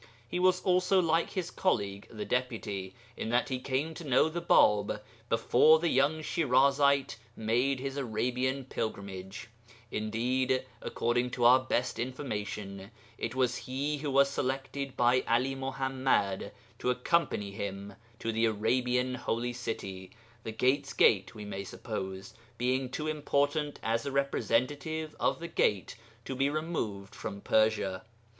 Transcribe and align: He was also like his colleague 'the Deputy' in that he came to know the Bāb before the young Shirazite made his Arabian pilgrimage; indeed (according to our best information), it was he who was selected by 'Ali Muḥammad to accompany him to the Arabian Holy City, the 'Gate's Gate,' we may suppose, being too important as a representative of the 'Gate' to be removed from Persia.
He 0.27 0.39
was 0.39 0.63
also 0.63 0.99
like 0.99 1.29
his 1.29 1.51
colleague 1.51 2.07
'the 2.09 2.25
Deputy' 2.25 2.95
in 3.15 3.29
that 3.29 3.49
he 3.49 3.59
came 3.59 3.93
to 3.93 4.03
know 4.03 4.29
the 4.29 4.41
Bāb 4.41 4.99
before 5.29 5.77
the 5.77 5.89
young 5.89 6.23
Shirazite 6.23 7.17
made 7.35 7.79
his 7.79 7.97
Arabian 7.97 8.65
pilgrimage; 8.65 9.47
indeed 9.91 10.65
(according 10.81 11.29
to 11.29 11.45
our 11.45 11.59
best 11.59 11.99
information), 11.99 12.89
it 13.19 13.35
was 13.35 13.55
he 13.55 13.97
who 13.97 14.09
was 14.09 14.27
selected 14.27 14.97
by 14.97 15.23
'Ali 15.27 15.55
Muḥammad 15.55 16.49
to 16.79 16.89
accompany 16.89 17.51
him 17.51 17.93
to 18.17 18.31
the 18.31 18.45
Arabian 18.45 19.13
Holy 19.13 19.53
City, 19.53 20.09
the 20.43 20.51
'Gate's 20.51 20.93
Gate,' 20.93 21.35
we 21.35 21.45
may 21.45 21.63
suppose, 21.63 22.33
being 22.57 22.89
too 22.89 23.05
important 23.07 23.79
as 23.83 24.07
a 24.07 24.11
representative 24.11 25.15
of 25.19 25.39
the 25.39 25.47
'Gate' 25.47 25.95
to 26.25 26.35
be 26.35 26.49
removed 26.49 27.13
from 27.13 27.39
Persia. 27.39 28.01